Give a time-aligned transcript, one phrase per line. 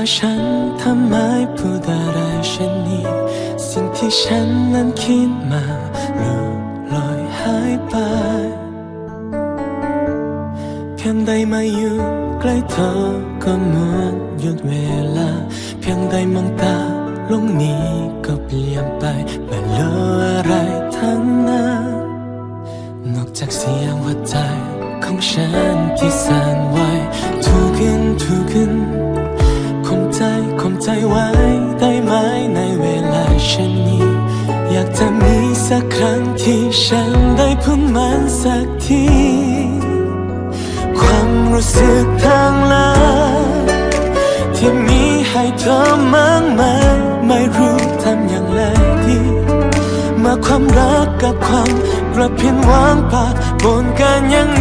[0.00, 0.42] าฉัน
[0.82, 1.14] ทำไม
[1.56, 2.18] พูดอะไร
[2.48, 3.06] เช่นนี้
[3.68, 5.64] สิ่งที่ฉันนั้นคิดมา
[6.20, 6.52] ลืม
[6.92, 7.94] ลอยหายไป
[10.96, 11.98] เพียงใดมาอยู่
[12.40, 12.90] ใกล้เธอ
[13.42, 14.72] ก็เหมือนหยุดเว
[15.16, 15.30] ลา
[15.80, 16.78] เพียงใดมองตา
[17.30, 17.86] ลงนี้
[18.26, 19.04] ก็เปลี่ยนไป
[19.46, 20.52] ไม่เหลืออะไร
[20.96, 21.94] ทั้งนั้น
[23.14, 24.36] นอกจากเสียงหัวใจ
[25.04, 26.78] ของฉันที่สั่นไหว
[41.62, 42.90] รู้สึกทางลา
[44.56, 45.78] ที่มีให้เธอ
[46.14, 48.60] มากมายไม่รู้ทำอย่างไร
[49.06, 49.18] ดี
[50.22, 51.70] มาความรักกับความ
[52.14, 53.34] กระเพียนวางปาก
[53.64, 54.59] บนกันยัง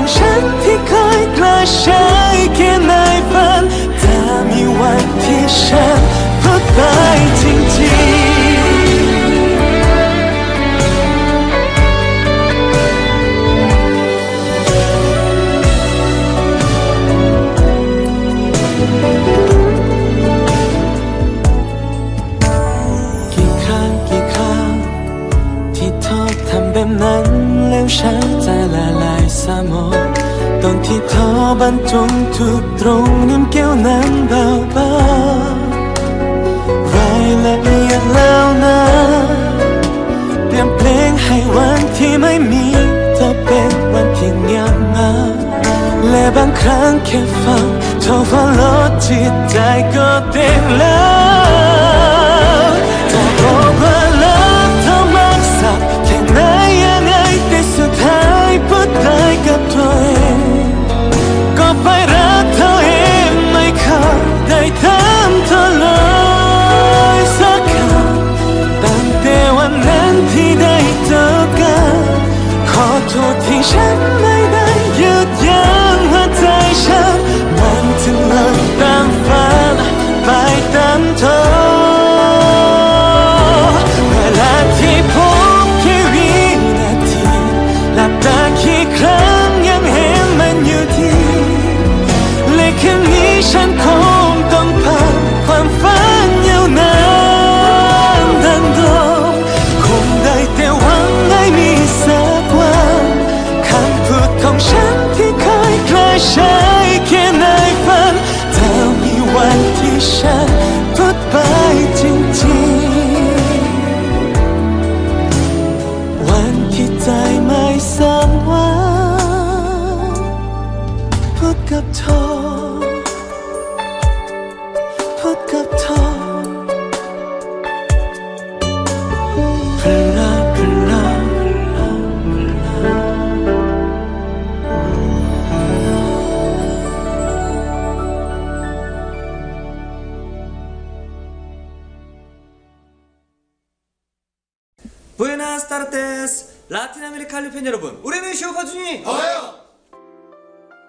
[0.00, 2.92] ของฉันที่เคยกระชายแค่ใน
[3.30, 3.62] ฝัน
[3.98, 4.16] แต่
[4.48, 5.89] มีวันที่ฉัน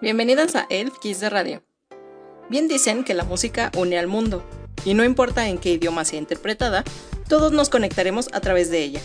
[0.01, 1.61] Bienvenidos a Elf Kiss de Radio.
[2.49, 4.43] Bien dicen que la música une al mundo,
[4.83, 6.83] y no importa en qué idioma sea interpretada,
[7.29, 8.99] todos nos conectaremos a través de ella.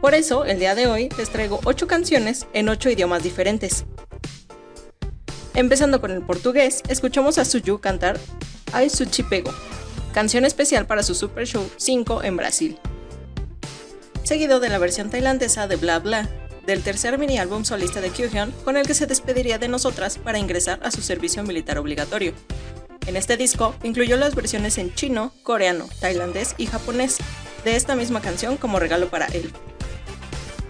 [0.00, 3.84] Por eso, el día de hoy les traigo 8 canciones en 8 idiomas diferentes.
[5.52, 8.18] Empezando con el portugués, escuchamos a Suyu cantar
[8.72, 9.52] Ai Suchipego,
[10.14, 12.78] canción especial para su Super Show 5 en Brasil.
[14.22, 16.30] Seguido de la versión tailandesa de Bla Bla,
[16.68, 20.38] del tercer mini álbum solista de Kyuhyun, con el que se despediría de nosotras para
[20.38, 22.34] ingresar a su servicio militar obligatorio.
[23.06, 27.16] En este disco incluyó las versiones en chino, coreano, tailandés y japonés
[27.64, 29.50] de esta misma canción como regalo para él.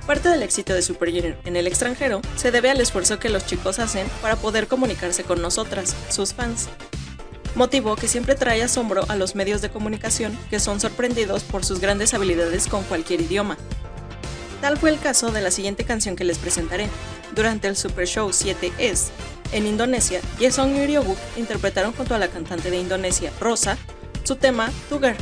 [0.06, 3.44] Parte del éxito de Super Junior en el extranjero se debe al esfuerzo que los
[3.44, 6.68] chicos hacen para poder comunicarse con nosotras, sus fans.
[7.56, 11.80] Motivo que siempre trae asombro a los medios de comunicación que son sorprendidos por sus
[11.80, 13.58] grandes habilidades con cualquier idioma,
[14.60, 16.88] Tal fue el caso de la siguiente canción que les presentaré.
[17.34, 19.08] Durante el Super Show 7S,
[19.52, 23.78] en Indonesia, Yesong y Ryobuk interpretaron junto a la cantante de Indonesia, Rosa,
[24.24, 25.16] su tema Tugar,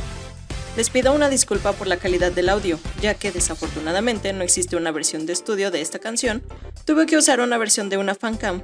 [0.77, 4.91] les pido una disculpa por la calidad del audio, ya que desafortunadamente no existe una
[4.91, 6.43] versión de estudio de esta canción,
[6.85, 8.61] tuve que usar una versión de una fancam.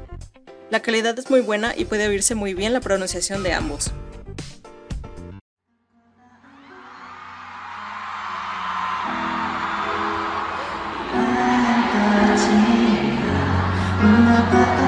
[0.70, 3.94] La calidad es muy buena y puede oírse muy bien la pronunciación de ambos.
[14.14, 14.83] Mengapa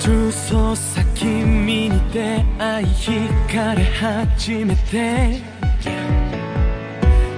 [0.00, 5.40] True そうさ君に出会い惹かれ始めて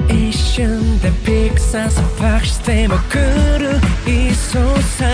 [0.09, 3.15] 一瞬でピクサス探しても来
[3.59, 5.07] るいそうさ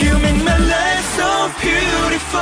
[0.00, 2.38] You make my life so beautiful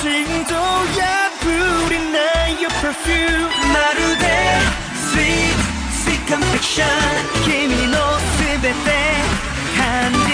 [0.00, 4.24] 心臓破りない Your perfume まるで
[5.10, 5.56] Sweet
[5.90, 6.86] Sweet confection
[7.44, 8.74] 君のすべて
[9.76, 10.29] 感じ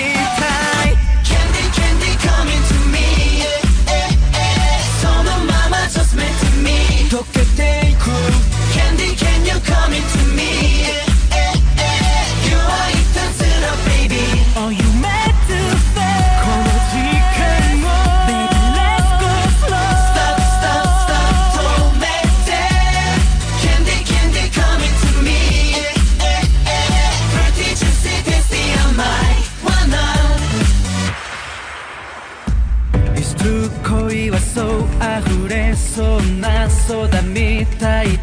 [7.17, 7.95] 어떻게
[8.73, 11.16] Candy can you come into me?
[35.77, 38.16] そんな空みたい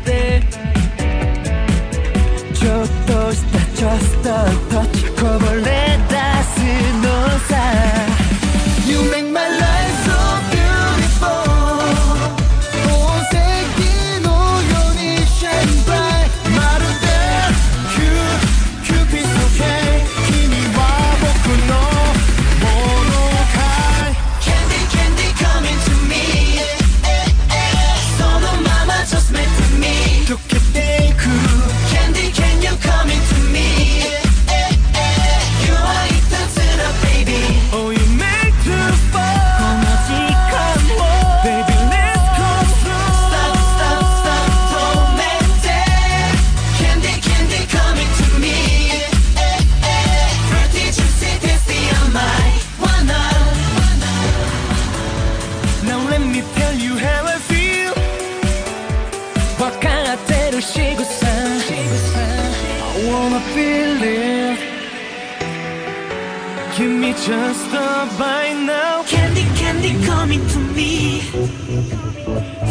[67.26, 67.71] just
[68.19, 69.02] by now.
[69.04, 71.21] Candy, candy coming to me.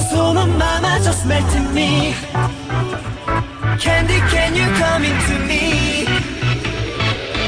[0.09, 2.13] So my mama just melting me.
[3.79, 6.05] Candy, can you come into me?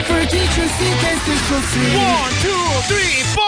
[0.10, 1.96] Pretty juicy, tasty, so sweet.
[1.96, 3.45] One, two, three, four.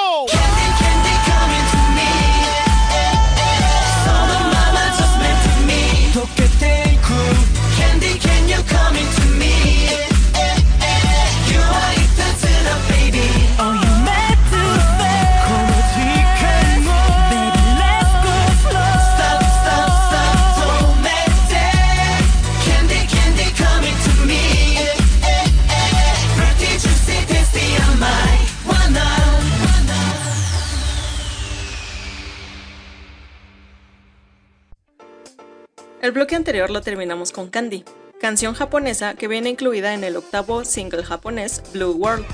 [36.07, 37.83] El bloque anterior lo terminamos con Candy,
[38.21, 42.25] canción japonesa que viene incluida en el octavo single japonés Blue World.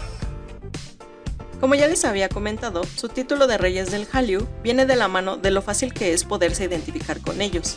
[1.60, 5.38] Como ya les había comentado, su título de Reyes del Hallyu viene de la mano
[5.38, 7.76] de lo fácil que es poderse identificar con ellos.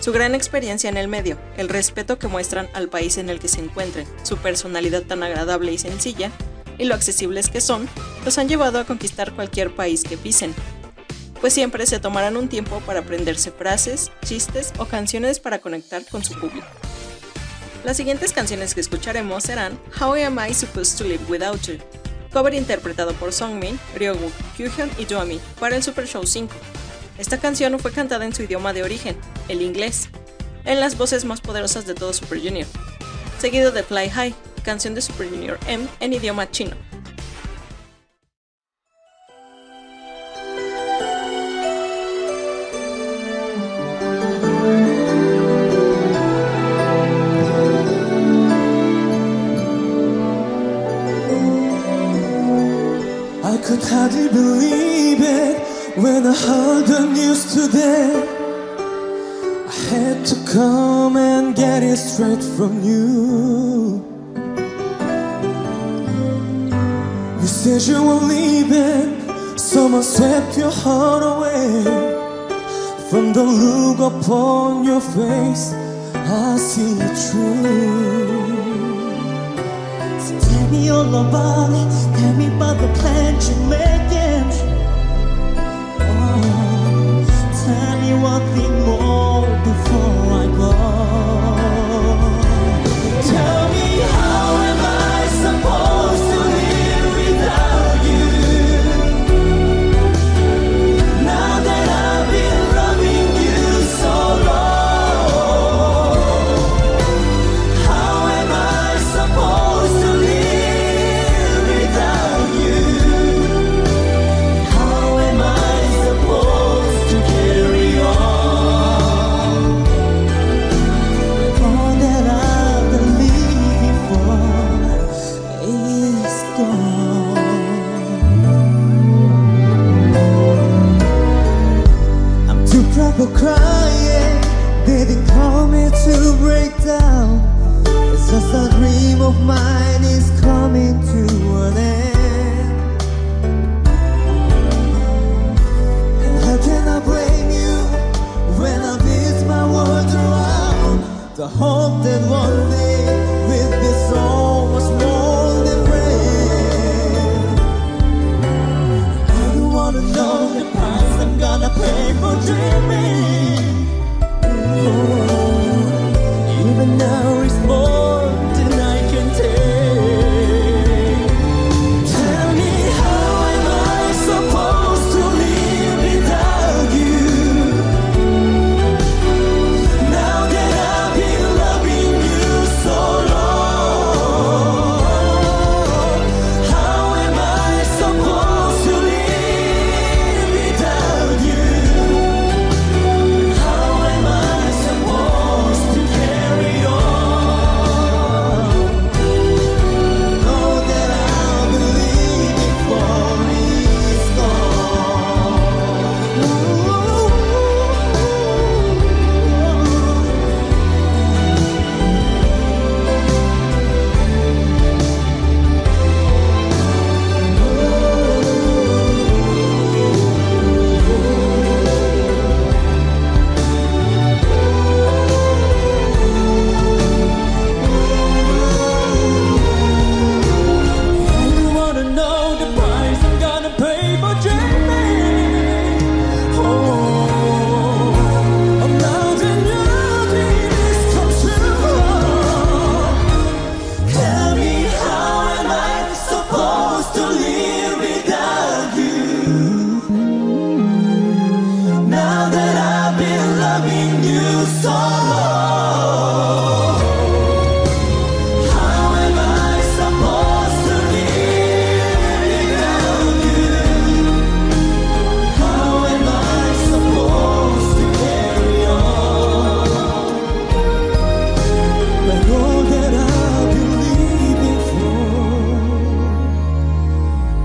[0.00, 3.46] Su gran experiencia en el medio, el respeto que muestran al país en el que
[3.46, 6.32] se encuentren, su personalidad tan agradable y sencilla,
[6.76, 7.88] y lo accesibles que son,
[8.24, 10.52] los han llevado a conquistar cualquier país que pisen,
[11.40, 16.22] pues siempre se tomarán un tiempo para aprenderse frases, chistes o canciones para conectar con
[16.22, 16.66] su público.
[17.84, 21.78] Las siguientes canciones que escucharemos serán How Am I Supposed to Live Without You,
[22.32, 26.54] cover interpretado por Songmin, Ryogu, Kyuhyun y Yoami para el Super Show 5.
[27.18, 29.16] Esta canción fue cantada en su idioma de origen,
[29.48, 30.10] el inglés,
[30.64, 32.66] en las voces más poderosas de todo Super Junior,
[33.38, 36.89] seguido de Fly High, canción de Super Junior M en idioma chino.
[62.20, 64.04] Straight from you.
[67.40, 71.82] You said you were leaving, someone swept your heart away.
[73.08, 75.72] From the look upon your face,
[76.14, 78.50] I see the truth.
[80.24, 81.90] So tell me all about it.
[82.18, 83.99] Tell me about the plans you're making.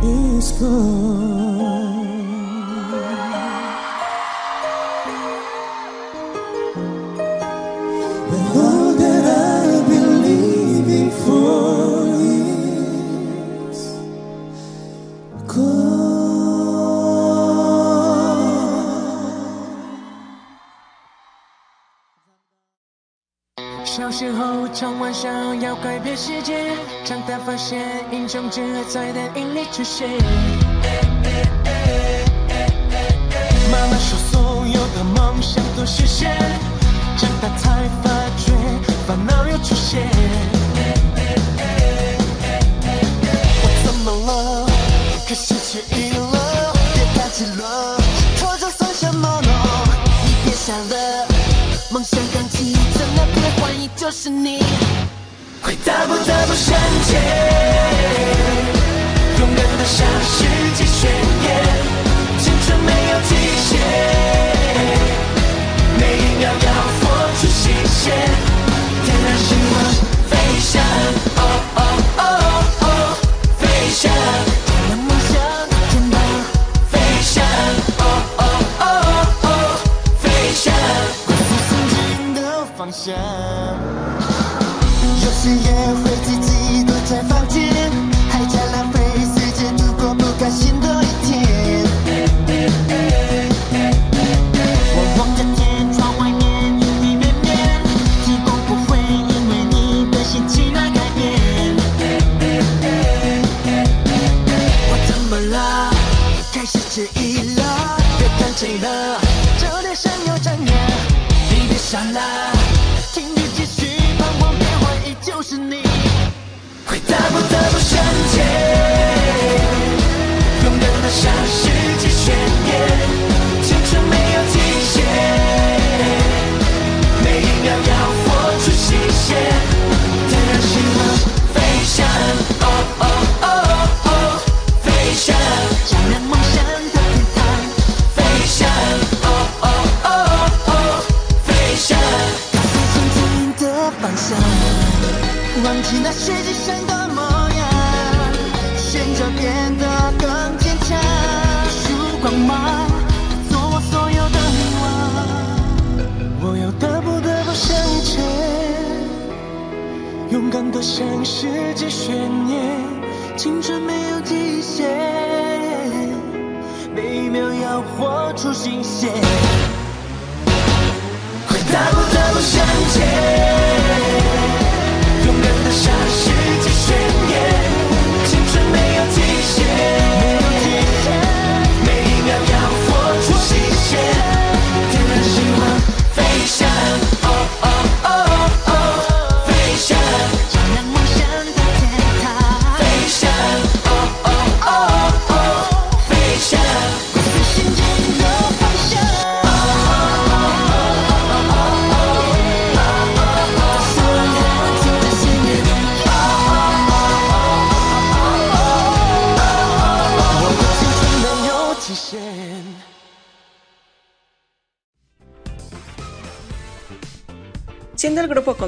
[0.06, 2.25] Please gone.
[24.18, 26.72] 时候常玩想要改变世界，
[27.04, 30.08] 长大发现英雄只会在电影里出现。
[33.70, 36.34] 妈妈说所有的梦想都实现，
[37.18, 38.54] 长大才发觉
[39.06, 40.10] 烦恼又出现。
[43.62, 44.66] 我怎么了？
[45.28, 47.95] 可失去意了，别担心了，
[54.06, 54.60] 就是你。
[55.64, 57.20] 会大步大步向前，
[59.40, 60.44] 勇敢的向世
[60.76, 61.10] 界宣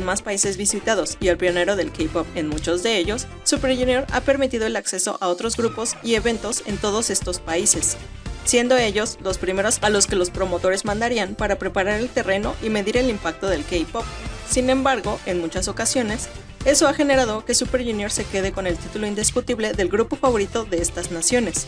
[0.07, 4.21] más países visitados y el pionero del K-pop en muchos de ellos, Super Junior ha
[4.21, 7.97] permitido el acceso a otros grupos y eventos en todos estos países,
[8.45, 12.69] siendo ellos los primeros a los que los promotores mandarían para preparar el terreno y
[12.69, 14.05] medir el impacto del K-pop.
[14.49, 16.29] Sin embargo, en muchas ocasiones,
[16.63, 20.63] eso ha generado que Super Junior se quede con el título indiscutible del grupo favorito
[20.63, 21.67] de estas naciones.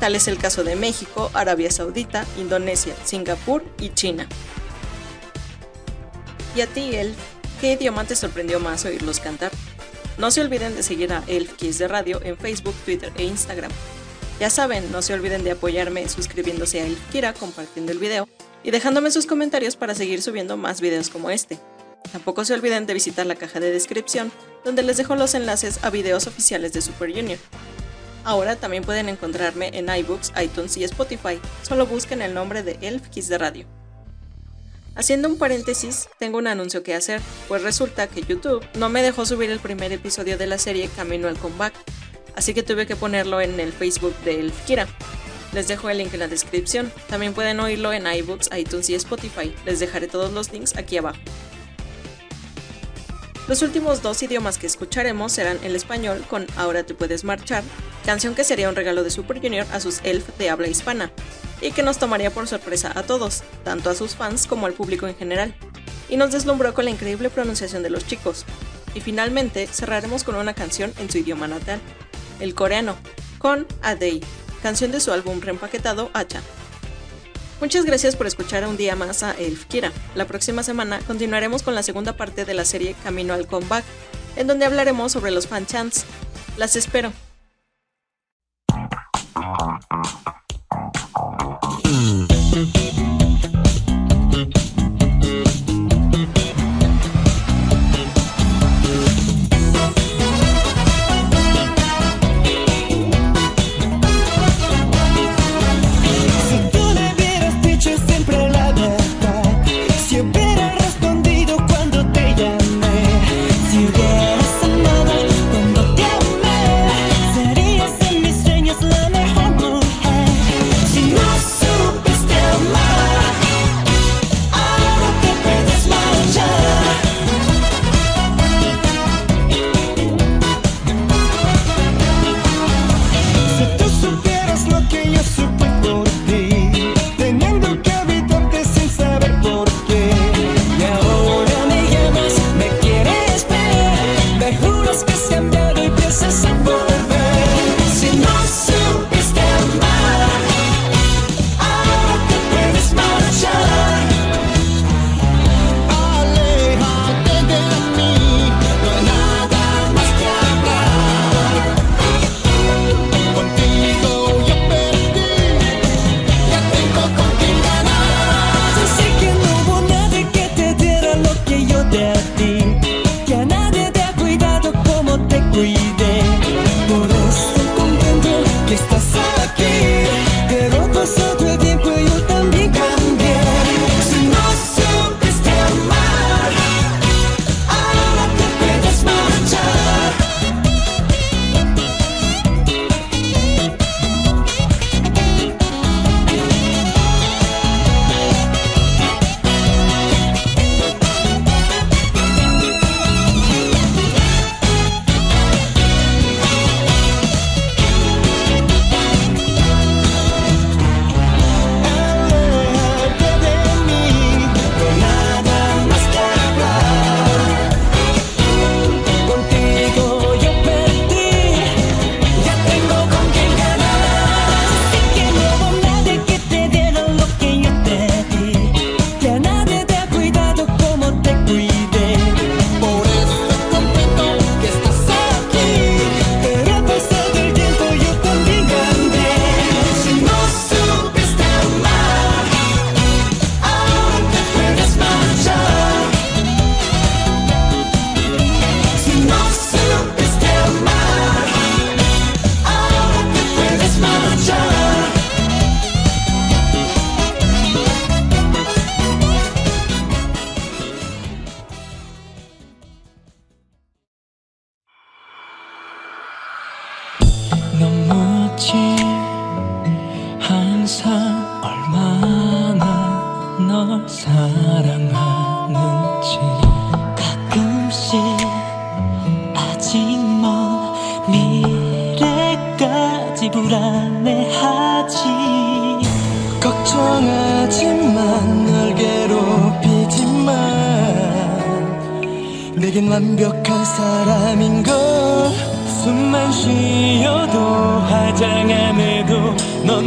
[0.00, 4.28] Tal es el caso de México, Arabia Saudita, Indonesia, Singapur y China.
[6.56, 7.16] Y a ti, Elf,
[7.60, 9.52] ¿qué idioma te sorprendió más oírlos cantar?
[10.18, 13.70] No se olviden de seguir a Elf Kiss de Radio en Facebook, Twitter e Instagram.
[14.40, 18.28] Ya saben, no se olviden de apoyarme suscribiéndose a Elf Kira, compartiendo el video
[18.62, 21.58] y dejándome sus comentarios para seguir subiendo más videos como este.
[22.12, 24.32] Tampoco se olviden de visitar la caja de descripción,
[24.64, 27.38] donde les dejo los enlaces a videos oficiales de Super Junior.
[28.24, 33.08] Ahora también pueden encontrarme en iBooks, iTunes y Spotify, solo busquen el nombre de Elf
[33.08, 33.75] Kiss de Radio.
[34.96, 39.26] Haciendo un paréntesis, tengo un anuncio que hacer, pues resulta que YouTube no me dejó
[39.26, 41.74] subir el primer episodio de la serie Camino al Comeback,
[42.34, 44.88] así que tuve que ponerlo en el Facebook de Elfkira.
[45.52, 46.92] Les dejo el link en la descripción.
[47.08, 49.54] También pueden oírlo en iBooks, iTunes y Spotify.
[49.64, 51.18] Les dejaré todos los links aquí abajo.
[53.48, 57.62] Los últimos dos idiomas que escucharemos serán el español con Ahora te puedes marchar,
[58.04, 61.12] canción que sería un regalo de Super Junior a sus elf de habla hispana,
[61.60, 65.06] y que nos tomaría por sorpresa a todos, tanto a sus fans como al público
[65.06, 65.54] en general.
[66.08, 68.44] Y nos deslumbró con la increíble pronunciación de los chicos.
[68.94, 71.80] Y finalmente cerraremos con una canción en su idioma natal,
[72.40, 72.96] el coreano,
[73.38, 74.22] con A Day,
[74.62, 76.40] canción de su álbum reempaquetado Hacha.
[77.60, 79.90] Muchas gracias por escuchar un día más a Elf Kira.
[80.14, 83.84] La próxima semana continuaremos con la segunda parte de la serie Camino al Comeback,
[84.36, 86.04] en donde hablaremos sobre los fan chants.
[86.58, 87.12] Las espero.
[92.56, 92.85] Mm-hmm.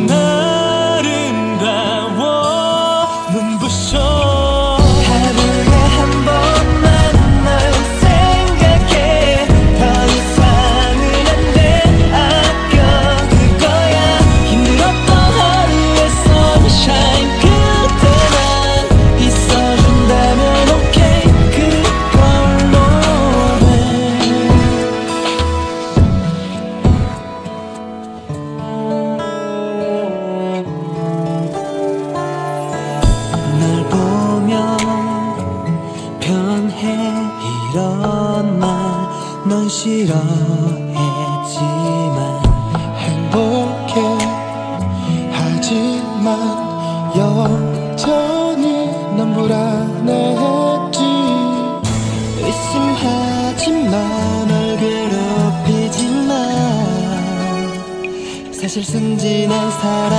[0.09, 0.68] enough.
[59.79, 60.18] 사랑